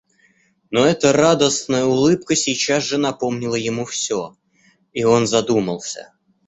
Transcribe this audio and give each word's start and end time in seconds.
Но 0.71 0.83
эта 0.83 1.13
радостная 1.13 1.85
улыбка 1.85 2.35
сейчас 2.35 2.85
же 2.85 2.97
напомнила 2.97 3.53
ему 3.53 3.85
всё, 3.85 4.35
и 4.93 5.03
он 5.03 5.27
задумался. 5.27 6.11